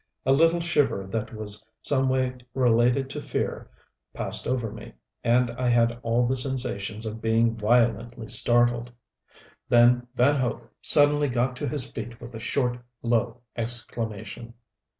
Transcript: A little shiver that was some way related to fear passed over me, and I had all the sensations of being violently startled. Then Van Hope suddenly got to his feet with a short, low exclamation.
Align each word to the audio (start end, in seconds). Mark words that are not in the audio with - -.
A 0.25 0.33
little 0.33 0.61
shiver 0.61 1.05
that 1.05 1.31
was 1.31 1.63
some 1.83 2.09
way 2.09 2.39
related 2.55 3.07
to 3.11 3.21
fear 3.21 3.69
passed 4.15 4.47
over 4.47 4.71
me, 4.71 4.93
and 5.23 5.51
I 5.51 5.69
had 5.69 5.99
all 6.01 6.25
the 6.25 6.35
sensations 6.35 7.05
of 7.05 7.21
being 7.21 7.55
violently 7.55 8.27
startled. 8.27 8.91
Then 9.69 10.07
Van 10.15 10.37
Hope 10.41 10.71
suddenly 10.81 11.27
got 11.27 11.55
to 11.57 11.69
his 11.69 11.91
feet 11.91 12.19
with 12.19 12.33
a 12.33 12.39
short, 12.39 12.79
low 13.03 13.41
exclamation. 13.55 14.55